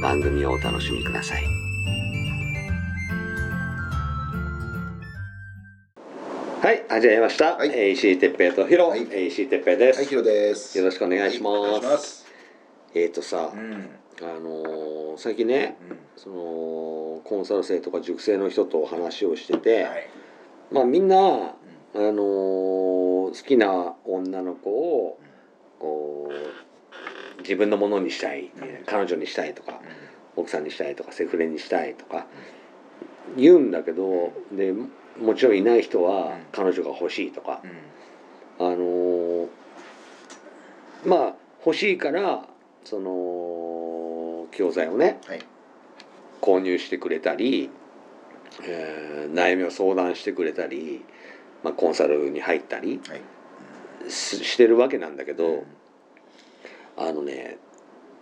[0.00, 1.44] 番組をお楽しみください。
[6.62, 7.56] はい、始めました。
[7.56, 9.98] はいえー石井哲平とヒロ、はいえー石井哲平です。
[9.98, 10.78] はい、ヒロです。
[10.78, 11.86] よろしくお願いします。
[11.86, 12.26] はいす。
[12.94, 13.88] えっ、とさう、ん。
[14.22, 15.76] あのー最近ね、
[16.16, 20.10] そのコンサル生とか塾生の人と話をしてて、はい。
[20.72, 21.18] まあみんな、あ
[21.94, 25.20] のー好きな女の子を
[25.78, 26.69] こう
[27.40, 28.50] 自分のものにしたい、
[28.86, 29.80] 彼女にしたいとか
[30.36, 32.26] 奥さんにしたいとかセフレにしたいとか
[33.36, 34.72] 言うんだけどで
[35.20, 37.60] もちろんいない人はうん彼女が欲しいとか
[38.58, 38.66] う、ん。
[38.66, 39.48] あのー
[41.06, 42.44] まあ欲しいから
[42.84, 45.40] その教材をねはい。
[46.40, 47.68] 購入してくれたり、
[48.62, 51.04] えー悩みを相談してくれたり、
[51.62, 54.10] まあ、コンサルに入ったりはい。
[54.10, 55.64] ししてるわけなんだけど、
[57.00, 57.58] あのね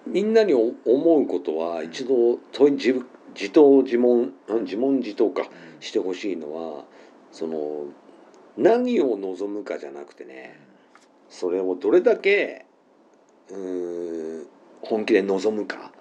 [0.07, 5.49] みんなにお思うことは一度問い自分自答自問うん自問自答か
[5.81, 6.85] してほしいのは
[7.33, 7.87] その
[8.57, 10.59] 何を望むかじゃなくてね
[11.29, 12.67] それをどれだけ
[13.51, 14.47] うーん
[14.83, 15.93] 本気で望むか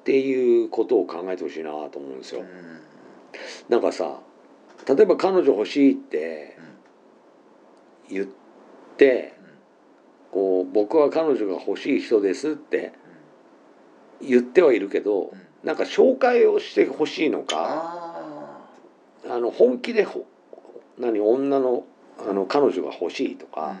[0.00, 2.44] っていうことを考えてほしいなと思うんですよ。
[3.68, 4.20] なんかさ
[4.86, 6.56] 例えば彼女欲しいって
[8.08, 8.26] 言っ
[8.96, 9.37] て
[10.32, 12.92] こう僕は彼女が欲しい人ですって
[14.20, 15.32] 言ってはいるけど
[15.64, 17.56] なんか紹介をしてほしいのか
[19.26, 20.26] ああの本気でほ
[20.98, 21.84] 何女の
[22.28, 23.74] あの彼女が欲しいとあ。
[23.74, 23.80] か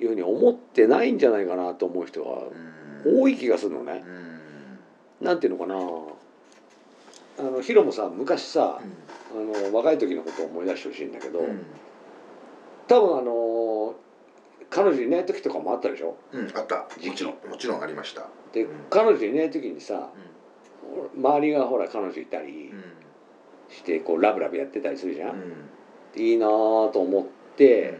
[0.00, 2.30] いうふうに思ってないんじゃないかなと思う人が
[3.04, 4.04] 多い気がするのね。
[5.20, 5.74] なんていうのかな。
[7.40, 11.40] あのヒロもさ昔さあの若い時のことを思い出してほしいんだけど
[12.88, 13.94] 多分あの
[14.70, 16.16] 彼女いない時とかもあったでしょ？
[16.32, 16.76] うん、あった。
[17.06, 18.26] もちろん、もちろんありました。
[18.52, 18.70] でうん。
[18.90, 20.10] 彼女いない時にさ
[21.16, 22.72] 周りがほら彼女いたり
[23.68, 25.42] してこうラブラブやってたりするじゃん、
[26.16, 27.98] いいなぁと思って、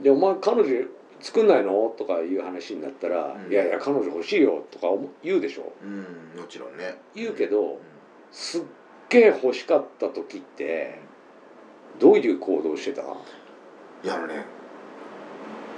[0.00, 0.86] で「お前彼女
[1.20, 3.52] 作んないの?」とかいう話になったら「うん。
[3.52, 5.72] いやいや彼女欲しいよ」とか思言うでしょ？
[5.82, 6.98] うん、もちろんね。
[7.14, 7.78] 言うけど
[8.30, 8.62] すっ
[9.08, 10.98] げえ欲しかった時って
[11.98, 13.02] どういう行動してた？
[13.02, 14.44] いや、あのね。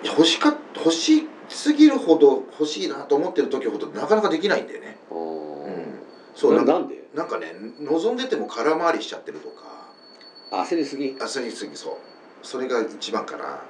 [0.07, 4.97] 欲しか、欲しすぎるほど欲しいなと思ってる時ほどなかなかできないんだよね。
[5.11, 5.17] うー。
[5.17, 6.01] ん。
[6.35, 7.05] そう、なんで？
[7.15, 9.87] なんかね、望んでても空回りしちゃってるとか。
[10.51, 11.11] 焦りすぎ？
[11.11, 11.95] う焦りすぎそう。
[12.43, 13.63] それが一番かな。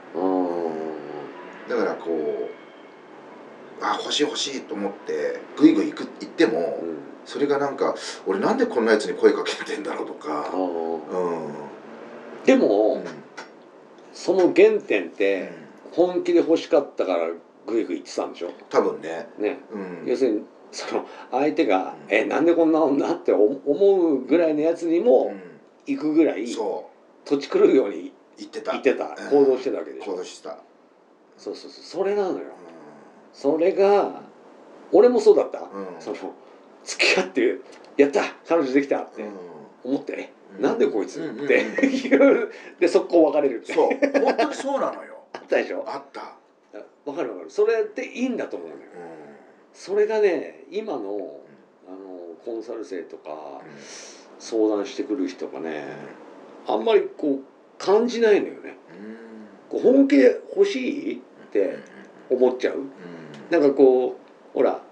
[1.68, 6.98] だからこうあ欲しい欲しいと思ってグイグイ行く行っても、うん。
[7.24, 7.94] それがなんか
[8.26, 10.56] 俺なんでこんなやつに声かけてんだろうとあかー。
[10.56, 11.52] うん。
[12.44, 13.04] でも、うん。
[14.12, 15.52] その原点って
[15.96, 17.28] 本気で欲しかったから
[17.66, 18.50] グイグイ言ってたんでしょ？
[18.70, 19.28] 多分ね。
[19.38, 19.58] ね。
[19.72, 20.04] うん。
[20.06, 22.14] 要するにその相手が「うん。
[22.14, 25.40] えなんでこんな女?」って思思うぐらいのやつにうもん。
[25.86, 26.88] 行くぐらいそ
[27.24, 28.72] 土地狂うようにう言ってた。
[28.72, 29.04] 言ってた。
[29.06, 29.44] うん。
[29.44, 30.12] 行動してたわけでしょ？
[30.12, 30.58] 行動してた、
[31.36, 32.04] そうそうそう。
[32.04, 32.38] それなのよ。
[32.38, 32.40] う
[33.32, 34.22] それが
[34.92, 35.60] 俺もそうだった。
[35.60, 35.68] んうん。
[36.00, 36.16] その
[36.84, 37.58] 付き合って
[37.96, 39.24] やった彼女できたって
[39.82, 40.62] 思ってうん。
[40.62, 41.54] なんでこいつうんって
[41.86, 43.72] いうで速攻別れるって。
[43.72, 43.88] そう。
[44.24, 45.84] 本当にそうなのよあったでしょ？
[45.86, 46.36] あった、
[47.04, 47.50] わかるわかる。
[47.50, 48.80] それっていいんだと思うのよ。
[48.80, 48.84] う
[49.72, 51.00] それがね今の
[51.86, 53.34] あのコンサル生とかん。
[54.38, 55.86] 相談してくる人がね
[56.66, 57.40] あんまりこう
[57.78, 58.76] 感じないのよね。
[59.70, 61.18] こう本気で欲しいっ
[61.50, 61.78] て
[62.28, 62.84] 思っちゃう。
[63.50, 64.18] なんかこ
[64.54, 64.82] うほら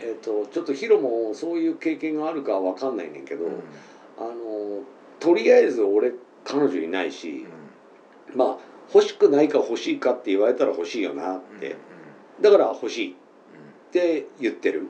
[0.00, 3.46] えー、とちょっとヒロもそういう経験があるかは分かんないねんけど、
[4.18, 4.82] あの
[5.20, 6.12] とりあえず俺
[6.44, 7.46] 彼女いないし、
[8.34, 8.58] まあ
[8.92, 11.76] 欲しくないか欲しいかって言われたら欲しいよなって、
[12.40, 13.14] だから欲しいっ
[13.90, 14.88] て言ってる。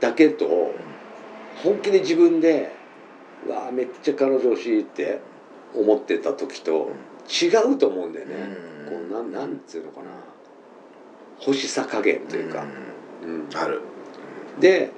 [0.00, 0.74] だけど
[1.62, 2.72] 本気で自分で
[3.46, 5.20] うわあめっちゃ彼女欲しいって
[5.74, 6.90] 思ってた時と
[7.28, 8.34] 違うと思うんだよね、
[8.88, 10.06] こうなんなんつうのかな。
[11.40, 12.64] 欲しさ加減というか、
[13.22, 13.48] うん。
[13.54, 13.80] ある。
[14.58, 14.90] で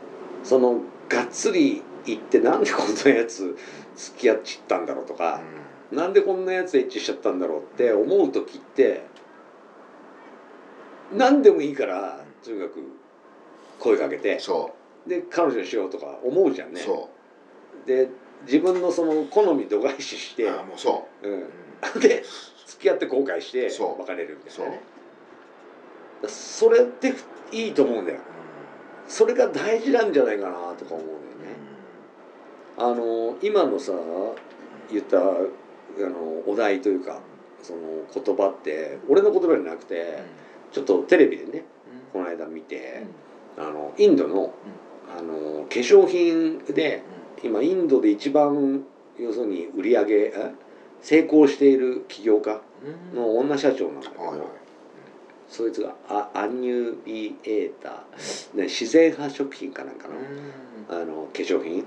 [0.45, 3.57] そのがっつり行ってなんでこんなやつ
[3.97, 5.41] 付き合っちったんだろうとか、
[5.93, 9.07] なんでこんなやつエッチしちゃったんだろうって思う時って
[11.13, 12.83] 何でもいいからとにかく
[13.79, 14.75] 声かけてそ
[15.07, 16.81] で彼女にしようとか思うじゃんね。
[17.87, 18.11] で
[18.45, 21.29] 自分のその好み度外視して、うあもうそう。
[21.29, 21.41] う、ん、
[22.01, 22.23] で
[22.67, 24.83] 付き合って後悔して別れるみたそいうなね。
[26.27, 27.15] それって
[27.53, 28.19] いいと思うんだよ。
[29.09, 31.57] それが大事なんじゃないかなとか思うんだよね。
[32.77, 33.93] あの今のさ
[34.91, 35.19] 言った
[35.97, 37.21] あのお題というか
[37.63, 37.81] その
[38.15, 40.23] 言葉って俺の言葉じゃなくて
[40.73, 41.65] ちょっとテレビでね
[42.13, 43.05] この間見て
[43.57, 44.53] あのインドの
[45.09, 47.03] あの化粧品で
[47.43, 48.83] 今インドで一番
[49.19, 50.55] 要するに売り上げえ？
[51.01, 52.61] 成功している起業家
[53.15, 54.39] の女社長なんだけはいはい。
[54.39, 54.45] ど
[55.49, 60.15] そいつがあアニュビエーター、ね、自然派食品かなんかの
[60.91, 61.85] あの化粧品？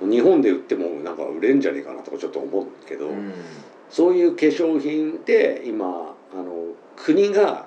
[0.00, 3.10] 日本で売ってもなんか売れんじゃねえかなとかちょっと思うけど、
[3.88, 7.66] そういう化粧品で今あの国が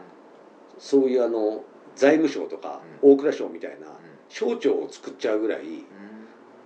[0.79, 1.63] そういうあの
[1.95, 3.87] 財務省とかう大蔵省みたいな
[4.29, 5.61] 省庁を作っちゃうぐらい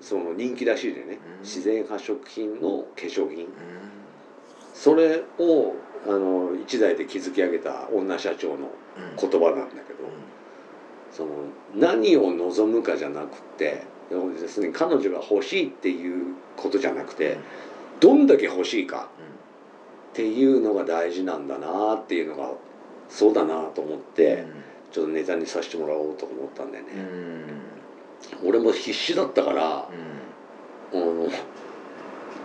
[0.02, 1.20] その人気らしいでね。
[1.38, 1.42] うん。
[1.42, 3.48] 自然派食品の化粧品
[4.82, 5.76] それを
[6.08, 8.72] あの一代で築き上げた女社長の
[9.16, 10.00] 言葉なんだけど
[11.12, 11.30] その
[11.76, 17.38] 何を望むかじゃなくて要するに彼女が欲しいっていうことじゃなくて
[18.00, 19.10] どんだけ欲しいか
[20.14, 22.50] っていうのが大事なんだなっていうのが
[23.08, 24.48] そうだなと思って
[24.92, 26.90] ちょっとネタにさせてもらおうと思ったんだよね。
[28.44, 29.90] 俺も必死だったからあ
[30.92, 31.30] の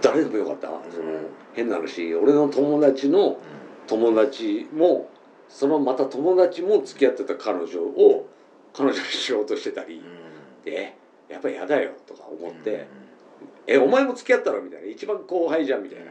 [0.07, 0.69] 誰でもよかった。
[0.69, 0.73] そ
[1.03, 1.21] の
[1.55, 2.15] 変な話。
[2.15, 3.39] 俺の友達の
[3.87, 5.11] 友達も
[5.49, 8.29] そのまた友達も付き合ってた彼女を
[8.73, 10.03] 彼女にしようとしてたり。
[10.65, 10.97] で
[11.29, 12.87] 「やっぱり嫌だよ」とか思って
[13.67, 14.89] 「えお前も付き合ったろ」みたいな。
[14.89, 16.07] 一番後輩じゃんみたいな。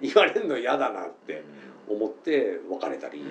[0.00, 1.42] 言われるの嫌だなって
[1.88, 3.22] 思って別れたり。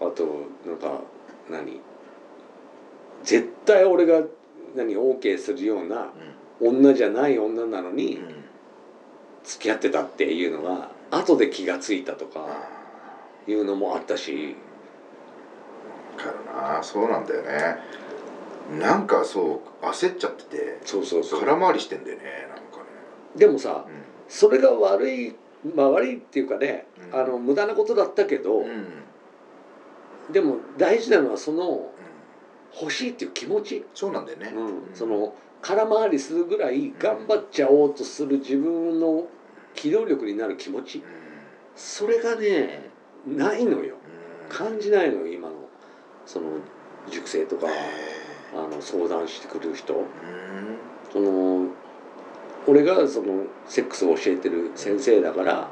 [0.00, 0.26] あと
[0.66, 1.00] なんか
[1.50, 1.80] 何？
[3.24, 4.22] 絶対俺が
[4.76, 6.12] 何？OK するような
[6.60, 8.20] 女じゃない女なのに
[9.48, 12.46] 付き合ってたっていうのが後で気がついたとか
[13.46, 14.56] いうのもあったし。
[16.16, 17.78] わかるなそうなんだよね。
[18.78, 21.40] なんかそう焦っちゃっててそうそうそう。
[21.40, 22.84] 空回りしてんだよねなんか
[23.34, 23.94] でもさね
[24.28, 25.34] それが悪い
[25.74, 27.20] まあ悪いっていうかね、うん。
[27.20, 28.86] あの無駄なことだったけど、うん。
[30.30, 31.90] でも大事なのはその
[32.78, 34.52] 欲しいっていう気持ち、そうなんだよね。
[34.54, 39.26] うん、その空回りするぐらい頑張っちゃおうとする自分の
[39.78, 41.02] 機動力になる気持ち？
[41.76, 42.90] それがね
[43.26, 43.96] ないのよ。
[44.48, 45.54] 感じないのよ今の。
[46.26, 46.46] その
[47.10, 47.68] 塾生とか
[48.54, 50.04] あの相談してくる人。
[51.12, 51.68] その
[52.66, 55.70] 俺がそのセックスを教えてる先生だから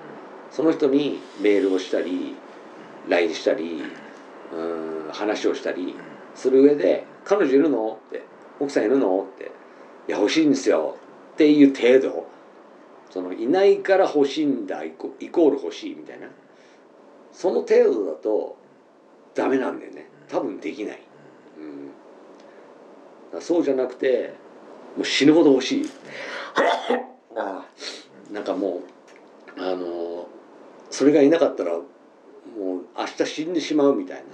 [0.50, 2.37] その人にメールをしたり
[3.08, 3.82] LINE したり
[4.53, 4.87] うん。
[5.12, 5.94] 話をしたり
[6.35, 8.22] する上で「彼女いるの?」って
[8.60, 9.53] 「奥さんいるの?」って
[10.08, 10.96] 「いや欲しいんですよ」
[11.34, 12.27] っていう程度
[13.10, 16.29] そのいないから欲しいんだイコイコール欲しいみたいな。
[17.32, 18.56] その程度だと
[19.34, 20.08] ダメなんだよね。
[20.29, 21.03] 多分できない、
[23.32, 24.34] うん、そうじゃなくて
[24.96, 25.91] もう死ぬほど欲しい。
[27.36, 28.32] ああ。
[28.32, 28.82] なんかも
[29.56, 30.27] うあの
[30.91, 31.84] それがいなかったらもう
[32.98, 34.25] 明日死んでしまうみたいな。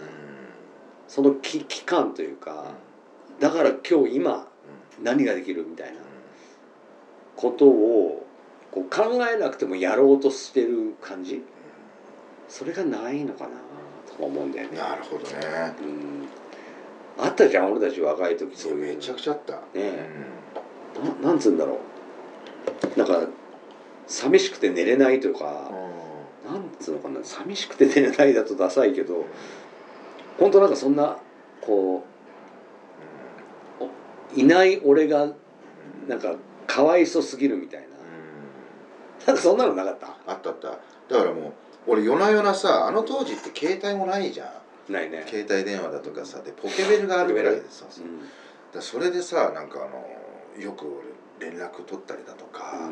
[1.09, 2.73] その期期間というか
[3.39, 4.49] だから今日今
[5.03, 6.01] 何ができるみたいな
[7.37, 8.27] ことを
[8.73, 11.45] こう考えなくてもやろうとしてる感じ？
[12.49, 13.51] それがないのかな？
[14.11, 14.79] とか思うんだよね。
[14.79, 15.75] なるほどね。
[17.19, 18.57] うん、あったじゃん俺たち若い時。
[18.57, 19.61] そういうめちゃくちゃあった。
[19.79, 20.09] ね
[21.23, 21.79] ななんつうんだろ
[22.97, 22.99] う。
[22.99, 23.29] なんか
[24.07, 25.71] 寂しくて寝れないというか、
[26.47, 27.21] なんつうのかな？
[27.23, 29.27] 寂しくて寝れないだとダサいけど
[30.39, 31.19] 本当なんかそんな
[31.61, 32.05] こ
[33.81, 35.29] ういない俺が
[36.09, 36.37] なんか
[36.67, 37.87] かわいそすぎるみたいな
[39.27, 40.07] なんかそんなのなかった？
[40.27, 40.69] あったあった。
[40.69, 41.53] だからもう
[41.87, 44.93] 俺夜な夜なさあの当時って携帯もないじゃん。
[44.93, 47.99] ないね、携帯電話だとかさでポケベルがあるぐらいでさだか
[48.75, 50.87] らそれでさなんかあのよく
[51.39, 52.91] 連絡取ったりだとか、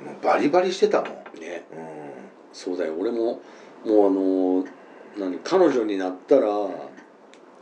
[0.00, 1.10] うもうバリバリしてたもん。
[1.38, 1.64] ん、ね。
[1.72, 1.76] う
[2.52, 2.94] そうだよ。
[2.98, 3.40] 俺も
[3.84, 4.64] もう
[5.18, 6.68] あの何彼女になったらも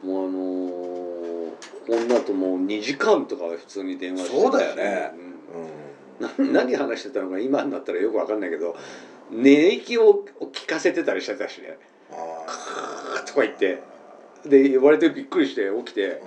[0.04, 5.12] うあの女ともう2時間とか普通に電話してたそうだよね。
[5.54, 5.62] うん。
[5.62, 5.68] な
[6.38, 8.76] 何話してたのか今になったらよく分かんないけど
[9.30, 11.78] 寝息を聞かせてたりしてたしね。
[12.12, 13.78] あとか言って。
[14.44, 16.20] で呼ばれてびっくりして起きて。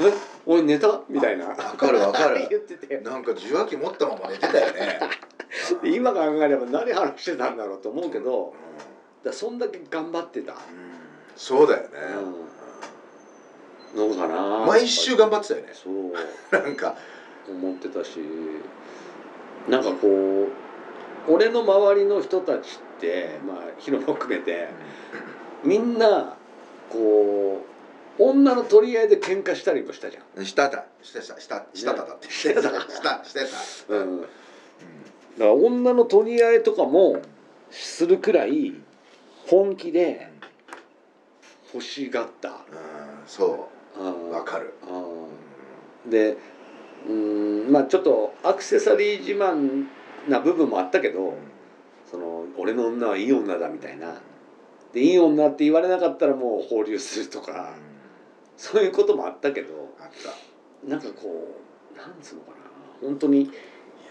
[0.00, 0.12] う「え？
[0.46, 1.48] おい寝た?」みたいな。
[1.48, 2.46] わかるわかる。
[2.48, 2.96] 言ってて。
[2.98, 4.98] んなんか受話器持ったまま寝てたよね。
[5.82, 8.54] で今考えれば何話してたんだろうと思うけど
[9.22, 10.58] だからそんだけ頑張ってた、うん。
[11.36, 11.88] そうだよね。
[13.94, 14.64] うん、のかな。
[14.66, 15.72] 毎週頑張ってたよね。
[15.74, 16.12] そう。
[16.50, 16.96] なんか。
[17.48, 18.18] 思ってたし
[19.68, 20.48] なんかこ
[21.28, 24.68] う俺の周りの人たちってまあヒロも含めて
[25.64, 26.36] みんな
[26.90, 27.72] こう
[28.22, 30.44] 女の取り合いで喧嘩したりもしたじゃん。
[30.44, 32.30] したたしたしたしたしたただって。
[32.30, 32.62] してた。
[32.62, 32.68] し
[33.02, 33.40] たして
[33.88, 33.94] た。
[33.94, 34.30] うん、だか
[35.38, 37.22] ら女の取り合いとかも
[37.70, 38.74] するくらい
[39.46, 40.30] 本気で
[41.72, 42.48] 欲しがった。
[42.48, 42.56] うん。
[43.26, 44.04] そう。
[44.04, 44.30] ん。
[44.30, 44.74] うわかる。
[46.04, 46.10] うん。
[46.10, 46.36] で
[47.08, 49.86] うんまあちょっとアクセサリー自慢
[50.28, 51.34] な部分もあったけど
[52.10, 54.20] その俺の女はいい女だみたいな。
[54.92, 57.74] でいい女って言われなかったらもう放流するとか
[58.58, 60.88] そういうこともあったけどあった。
[60.88, 61.62] なんかこ
[61.94, 62.56] うなんつうのかな。
[63.00, 63.50] 本当に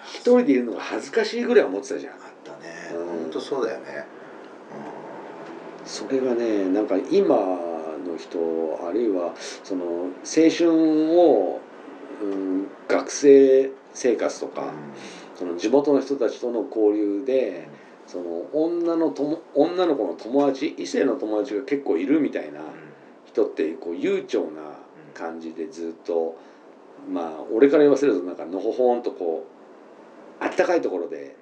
[0.04, 2.14] 一人でいるのが恥ずかしいぐらい思ってたじゃん。
[2.14, 2.92] あったね。
[2.96, 3.06] うん。
[3.06, 4.06] 本当そうだよね。
[5.86, 8.40] それがねなんか今の人
[8.88, 9.34] あるいは
[9.64, 10.72] その青春
[11.20, 11.60] を、
[12.22, 14.74] うん、学生生活とか、
[15.36, 17.68] その地元の人たちとの交流で
[18.06, 22.60] その女のとも女の子の友達異性の友達が結構いるみたいな
[23.26, 24.62] 人ってこう悠長な
[25.14, 26.38] 感じでずっと
[27.10, 29.48] まあ俺から言わせるとなんかのほほんとこ
[30.40, 31.36] うあったかいところで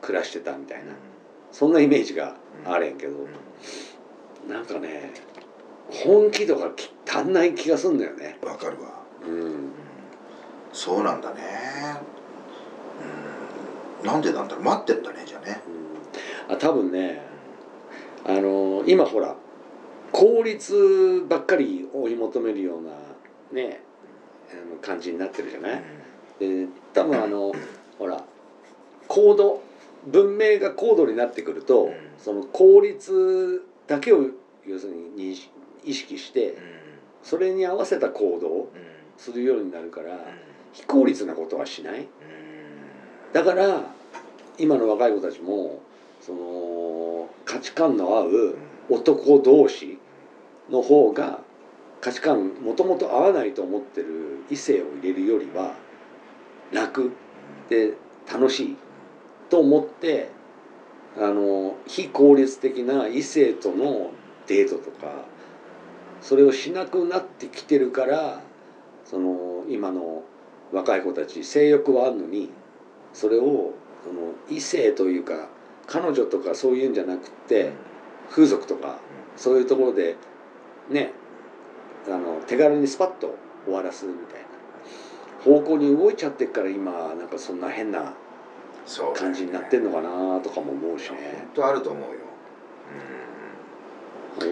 [0.00, 0.92] 暮らしてたみたいな
[1.50, 3.16] そんなイメージがあれんけど
[4.48, 5.12] なんかね
[5.90, 8.38] 本気度がき足んない気がすんだよね。
[8.42, 9.70] わかるわうん。
[10.72, 11.40] そうなんだね。
[14.02, 14.06] うん。
[14.06, 14.64] なんでなんだろう。
[14.64, 15.60] 待ってんだねじゃあね。
[16.48, 17.22] あ多分ね
[18.24, 19.36] あの今ほら
[20.12, 22.90] 効率ばっかり追い求めるような
[23.52, 23.80] ね
[24.50, 25.82] あの感じになってるじゃない？
[26.38, 27.52] で多分あの
[27.98, 28.22] ほら
[29.08, 29.62] 高度
[30.06, 31.92] 文明が高度になってくると、うん。
[32.18, 34.26] その効率だけを
[34.66, 35.36] 要するに
[35.84, 36.56] 意識して
[37.22, 38.72] それに合わせた行動を
[39.16, 40.18] するようになるから
[40.72, 42.06] 非効率なことはしない。
[43.32, 43.94] だから
[44.58, 45.82] 今の若い子たちも
[46.20, 48.58] その価値観の合う
[48.90, 49.98] 男同士
[50.70, 51.40] の方が
[52.00, 55.74] 価値観もともと合わないと思ってる異性を入れるよりは
[56.72, 57.12] 楽。
[57.68, 57.94] で
[58.30, 58.76] 楽しい。
[59.48, 60.30] と思って
[61.16, 64.12] あの非効率的な異性との
[64.46, 65.26] デートとか
[66.20, 68.40] それをしなくなってきてるから
[69.12, 70.22] その今の
[70.72, 72.50] 若い子たち性欲はあるのに
[73.12, 75.48] それをその異性というか
[75.86, 77.72] 彼女とかそういうんじゃなくって
[78.30, 78.98] 風俗とか
[79.36, 80.16] そういうところで
[80.88, 81.12] ね
[82.08, 84.52] あの手軽にスパッと終わらすみたいな。
[85.44, 88.14] 方向に動いちゃってっから今なんかそんな変な
[89.14, 92.18] 感じになってんのかなとかも思うし本ね当あると思うよ。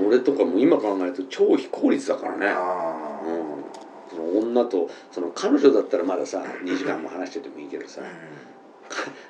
[0.06, 3.64] 俺とかも今考えると超非効率だからね、あうん、
[4.10, 8.02] その女とその彼女だったらまださ2時間も話しててもいいけどさ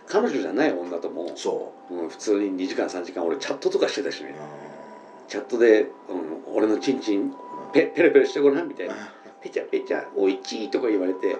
[0.06, 2.06] 彼女じゃない女とも、そう。
[2.06, 4.30] ん、普通に2時間3時間俺チャットとかしてたしね。
[4.30, 7.32] うチャットで、うん、俺のチンチン
[7.72, 8.94] ペペレペレしてごらんみたいな。
[9.40, 11.37] ペチャペチャおいちいとか言われて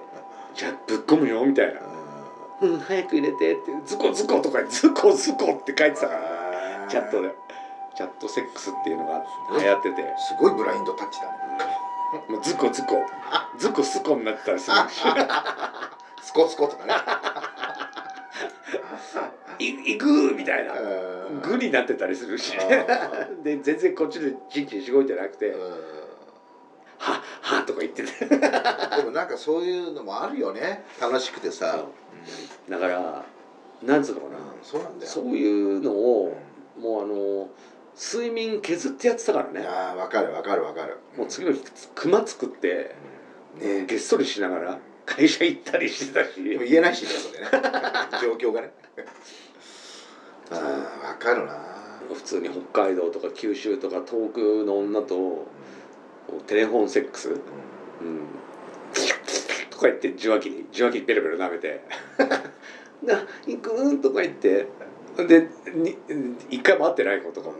[0.55, 1.81] じゃあぶっ込むよみたいな。
[2.63, 2.79] うん。
[2.79, 7.31] 早く入れてってズコズコとかズコズコって書いてたからチャットで。
[7.97, 9.25] チャットセックスっていうのが
[9.59, 10.15] 流行ってて。
[10.29, 11.70] すごいブラインドタッチだね
[12.29, 13.05] もうズコズコ。
[13.59, 15.03] ズコスコになってたりするし
[16.23, 16.95] スコスコとかね。
[19.59, 20.73] い行くみたいな。
[20.73, 21.41] うん。
[21.41, 22.57] グになってたりするし。
[22.59, 25.49] あで全然こっちでチンチンしごいてなくて。
[25.49, 25.61] う
[26.99, 28.25] 「はは」とか言ってて。
[28.25, 30.85] ん でもなんかそういうのもあるよね。
[31.01, 31.85] 楽しくてさ。
[32.69, 33.25] だから
[33.83, 34.37] なんつうのかな。
[34.37, 35.11] うんそうなんだよ。
[35.11, 36.37] そういうのを
[38.01, 39.61] 睡眠削ってやってたからね。
[39.67, 40.97] ああわかるわかるわかる。
[41.19, 41.61] もう次の日
[41.95, 42.97] 熊作って、
[43.61, 43.85] ね。
[43.87, 46.43] げっそりしながら会社行ったりしてたし。
[46.43, 47.51] でも言えないしねそれね。
[48.23, 48.73] 状況がね。
[50.51, 50.57] あ
[51.05, 51.53] あわかるな。
[52.15, 55.47] 普通に北海道とか九州とか遠くの女と
[56.47, 57.37] テレフォンセックス、うん、
[59.69, 61.85] とか言って受話器に受話器ペラペラ舐めて
[63.05, 64.67] 「な行く?」とか言って。
[65.17, 65.97] でに
[66.51, 67.55] 一回も会ってない子とかも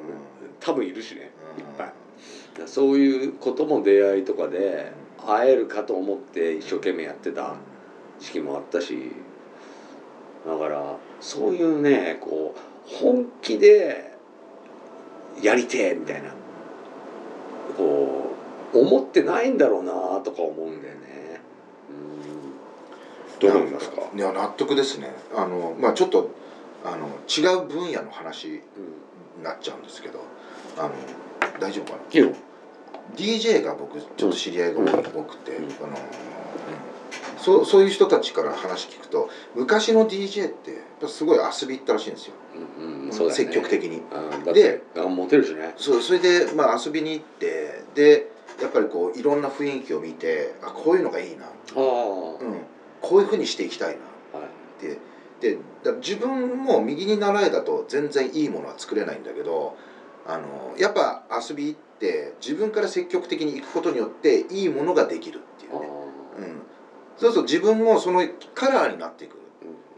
[0.61, 1.93] 多分いるしねいっぱい。
[2.67, 4.93] そういうことも出会いとかで
[5.27, 7.55] 会えるかと思って一生懸命やってた
[8.19, 9.13] 時期もあったし
[10.47, 14.17] だからそういうねこう本気で
[15.43, 16.31] やりてえみたいな
[17.77, 18.35] こ
[18.75, 21.41] う思ってないんだろうなとか思うんだよね。
[23.41, 23.49] うん。
[23.49, 25.13] どう思いますか、いや納得ですね。
[25.35, 26.31] あのまあちょっと
[26.85, 28.55] あの違う分野の話うん、
[29.39, 30.21] になっちゃうんですけど
[30.79, 30.91] あの
[31.59, 32.05] 大丈夫かな？
[32.11, 32.33] いいよ。
[33.17, 34.85] DJ が僕ちょっと知り合いが多
[35.25, 35.65] くて、うん。
[35.65, 35.99] あの
[37.39, 42.35] そうそういう人たちから話聞くと昔の DJ ってすごい遊び行ったらしいんですよ、
[42.79, 43.45] うんうん、そうだよね。
[43.47, 43.97] 積極的に。
[43.97, 45.75] うんだってあモテるしね。
[45.77, 52.61] そうそれで、まあ、遊びに行ってでやっぱりこういろんな雰囲気を見てあこういうのがいいな、ああ、うん、
[53.01, 53.97] こういうふうにしていきたい
[54.33, 54.39] な。
[54.39, 54.49] はい。
[54.49, 54.99] って
[55.41, 59.79] でだ自分も右に習えだと全然いいものは作れないんだけど
[60.27, 65.87] あのやっぱ遊び行って自分から積極的に行くことによっていいものができるっていうあね、
[66.39, 66.63] うん、
[67.17, 69.37] そうすると自分もそのカラーになっていく。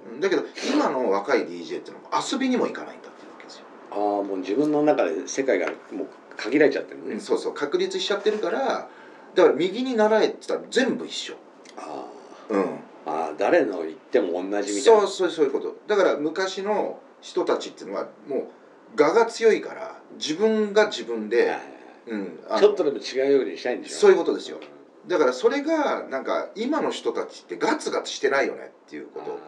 [0.08, 0.14] うん。
[0.14, 0.20] うん。
[0.20, 0.42] だけど
[0.74, 8.88] 今の若い DJ っていうのは遊びにも行かないんだっていうわけですよ、あーもう自分の中で世界がもう限られちゃってるね、うんそうそう確立しちゃってるから
[9.34, 11.34] だから右に習えって言ったら全部一緒、
[11.76, 12.06] あ
[12.48, 12.66] うん、ー
[13.06, 15.00] あー誰の言っても同じみたいな。
[15.00, 15.76] そうそうそういうこと。
[15.86, 18.50] だから昔の人たちっていうのはも
[18.96, 21.60] う我が強いから自分が自分で、はい
[22.08, 23.96] うん、ちょっとでも違うようにしたいんでしょ？
[23.96, 24.58] そういうことですよ。
[25.06, 29.38] だからそれがなんか今の人たちってガツガツしてないよねっていうこと。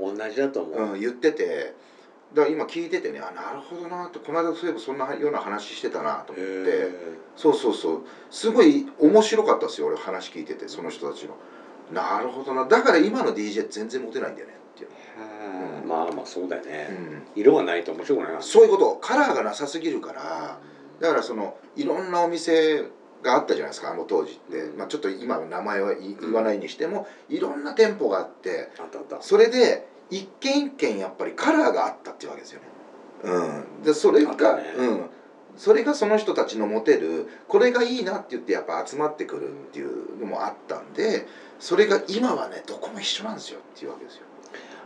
[0.00, 1.74] 同じだと思う、を、うん、言ってて。
[2.34, 4.06] だから今聞いててねあなるほどな。
[4.06, 6.52] ってこの間そういえばそんなような話してたなと思って。
[6.68, 6.90] へ
[7.36, 8.02] そうそうそう。
[8.28, 11.36] すごい面白かったですよ俺話聞いててその人たちの。
[11.92, 12.64] なるほどな。
[12.64, 14.54] だから今の DJ 全然モテないんだよね
[15.86, 18.42] まあまあそうだよね、うん、色がないと面白くないな。
[18.42, 18.96] そういうこと。
[18.96, 20.58] カラーがなさすぎるから。
[21.00, 22.84] だからそのいろんなお店
[23.22, 24.78] があったじゃないですかあの当時って、うん。
[24.78, 29.22] まあ、ちょっと今の名前は言わないにしてもいろんな店舗があってあったあった。
[29.22, 32.66] それで一軒一軒やっぱりカラーがあったっていうわけですよね。
[33.24, 34.74] うん、でそれが、ね。
[34.76, 35.10] うん、
[35.56, 41.26] それがその人たちの持てるこれがいいなって言ってやっぱ集まってくるっていうのもあったんで
[41.58, 44.22] それが今はねどこも一緒なんですよっていうわけですよ。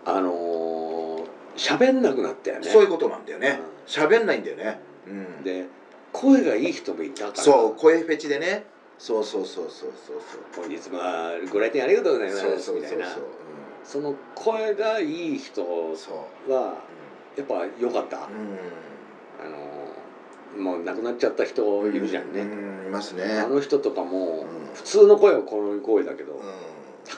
[0.09, 0.59] あのー
[1.59, 2.69] 喋んなくなったよね。
[2.69, 3.59] そういうことなんだよね。
[3.61, 4.05] うん。
[4.05, 4.81] 喋んないんだよね。
[5.07, 5.67] うん、で
[6.13, 7.43] 声がいい人もいたから。
[7.43, 8.65] そう声フェチでね。
[8.99, 10.65] そうそうそうそうそうそう。
[10.65, 12.73] 本日はご来店ありがとうございます。
[12.73, 13.07] みたいうな
[13.85, 15.63] その声がいい人
[16.49, 16.77] は
[17.37, 18.25] やっぱ良かった、うん。
[19.45, 19.49] あ
[20.59, 22.87] のもう亡くなっちゃった人いるじゃんね、うん。
[22.87, 23.25] いますね。
[23.25, 24.75] あの人とかもうん。
[24.75, 26.37] 普通の声はこの声だけど、う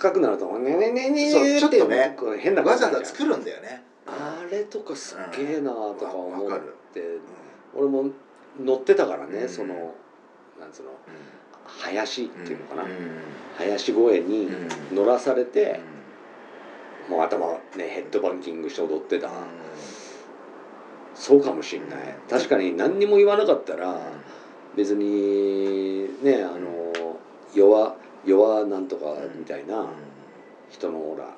[0.00, 2.64] 高くなると「ねねねねそうね」ちょっとね変なん。
[2.64, 6.58] わざわざ作るんだよね、あれとかすっげえなとか思っ
[6.92, 7.18] て
[7.74, 8.10] 俺も
[8.58, 9.48] 乗ってたからね、うん。
[9.48, 9.94] その
[10.58, 10.94] なんつうのう
[11.66, 12.86] 林っていうのかな、ん。
[13.58, 14.46] 林声に
[14.90, 14.96] うん。
[14.96, 15.48] 乗らされうん。
[15.48, 15.80] て、
[17.08, 19.30] もう頭ねヘッドバンキングして踊ってた、
[21.14, 21.98] そうかもしんない。
[22.28, 24.00] 確かに何にも言わなかったら
[24.74, 27.16] 別にねあの
[27.54, 29.86] 弱弱なんとかみたいな
[30.68, 31.34] 人のほら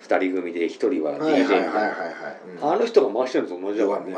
[0.00, 4.12] 2人組で1人は DJ みたいなあの人が回してるのと同じだからね。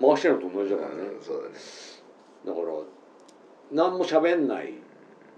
[0.00, 0.94] 回してるのと同じだからね。
[0.96, 1.22] うん。
[1.22, 1.54] そうだね。
[2.44, 2.66] だから
[3.72, 4.74] 何も喋んない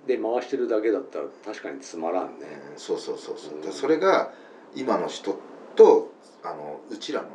[0.07, 2.47] で回してるだけだったら確かにつまらんね。
[2.73, 2.79] うん。
[2.79, 3.73] そうそうそうそう。
[3.73, 4.33] それが
[4.75, 5.39] 今の人
[5.77, 7.29] とあのうちらの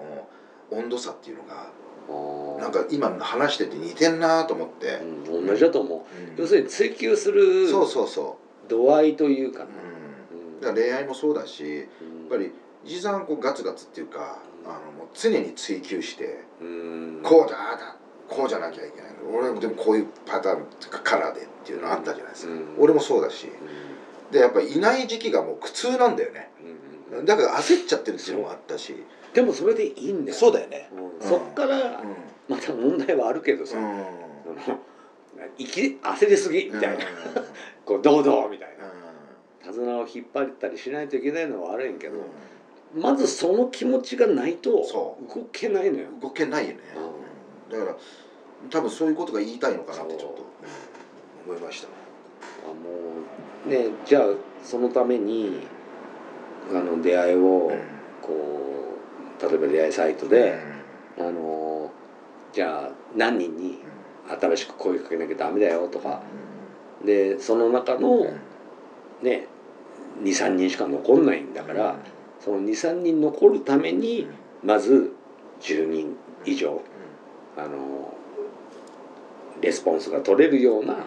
[0.71, 1.67] 温度差っていうのが
[2.59, 6.31] なんか今話してて似てんなと思って、うん同じだと思う。
[6.31, 6.35] うん。
[6.37, 8.37] 要するに追求するそうそうそ
[8.67, 9.67] 度合いというかなう、
[10.33, 10.61] うん、うん。
[10.61, 11.85] だから恋愛もそうだしやっ
[12.23, 12.51] うんぱり
[12.85, 14.71] じいさんこうガツガツっていうか、うん。
[14.71, 17.19] あのもう常に追求して、うん。
[17.23, 17.95] こうだああだ
[18.27, 22.75] こうじゃなきゃいけない俺でもこういうパターンとかカラーでっていうのあったじゃないですか、うん。
[22.79, 23.47] 俺もそうだし。
[23.47, 26.51] うでやっぱいない時期がもう苦痛なんだよね。
[26.63, 26.73] んうん
[27.23, 28.95] だから焦っちゃってるっていうのもあったし。
[29.33, 30.37] でもそれでいいんだよ。
[30.37, 30.89] そうだよね。
[30.93, 31.27] うん。
[31.27, 32.01] そっから
[32.47, 34.03] また問題はあるけどさ、うん、あの
[35.57, 36.99] 生き焦りすぎみたいな、うん。
[37.85, 38.85] こうどうどうみたいな。
[38.85, 38.93] う
[39.63, 42.17] 手綱を引っ張ったりしないといけないのは悪いんけど、
[42.99, 43.01] ん。
[43.01, 46.07] まずその気持ちがないとそ動けないのよ。
[46.21, 46.81] 動けないよね、
[47.71, 47.97] だから
[48.69, 50.45] 多分そういうことが言いたいのかなってちょっと
[51.47, 51.87] 思いました。
[51.87, 52.73] あも
[53.65, 54.23] うねじゃあ
[54.63, 55.61] そのために
[56.71, 57.71] あの出会いを
[58.21, 58.97] こ
[59.39, 60.57] う例えば出会いサイトで、
[61.17, 61.91] あの
[62.53, 63.79] じゃあ何人に
[64.27, 66.21] 新しく声かけなきゃダメだよとか
[67.03, 68.25] でその中の
[69.21, 69.47] ね
[70.21, 71.97] 23人しか残んないんだから
[72.39, 74.27] その23人残るために
[74.63, 75.13] まず
[75.61, 76.81] 10人以上
[77.57, 78.13] あの
[79.61, 80.97] レスポンスが取れるような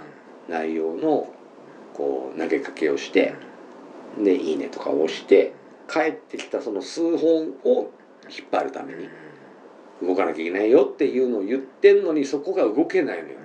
[0.49, 1.33] 内容の
[1.95, 3.35] こう投げかけをして
[4.19, 5.53] で「いいね」とかを押して
[5.89, 7.91] 帰ってきたその数本を
[8.29, 9.09] 引っ張るために
[10.03, 13.37] 動かなきゃいけないよっていうのを言ってんのにそこが動けないのよ。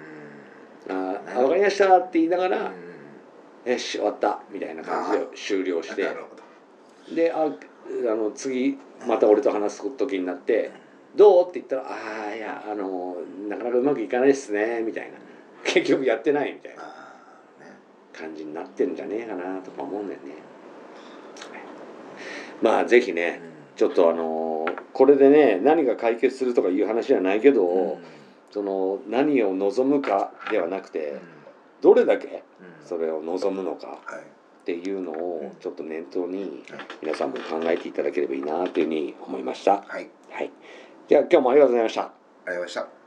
[0.89, 2.71] ああ分かりましたって言いながら
[3.65, 6.07] 「よし終わった」みたいな感じで終了して。
[7.15, 10.71] でああの次また俺と話す時になって
[11.15, 15.17] 「どう?」って言ったら「ああいやあのなかなかうまくいかないっすね」みたいな。
[15.63, 16.84] 結局やってないみたいな
[18.13, 20.34] 感じになってるんじゃねえかなとか思うんだよね。
[22.62, 23.41] まあぜひね
[23.76, 27.97] ちょっとあのこれでね何が解決するとかいう話じゃないけど、うん。
[28.52, 31.19] その何を望むかではなくてうん。
[31.82, 32.88] どれだけうん。
[32.88, 34.21] それを望むのかはい。
[34.21, 36.80] っていうのをちょっと念頭にはい。
[37.02, 39.84] 皆さんも考えていただければいいなというふうに思いました。
[39.88, 40.10] はい。
[40.30, 40.52] はい。
[41.08, 42.02] では今日もありがとうございました。
[42.02, 43.01] ありがとうございました